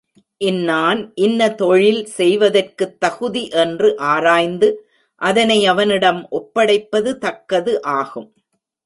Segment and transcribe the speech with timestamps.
[0.37, 4.69] இன்னான் இன்ன தொழில் செய்வதற்குத் தகுதி என்று ஆராய்ந்து
[5.21, 8.29] அதனை அவனிடம் ஒப்படைப்பது தக்கது ஆகும்.